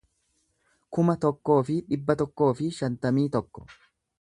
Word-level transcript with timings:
kuma 0.97 1.15
tokkoo 1.27 1.59
fi 1.69 1.75
dhibba 1.91 2.15
tokkoo 2.23 2.51
fi 2.63 2.73
shantamii 2.79 3.29
tokko 3.37 3.69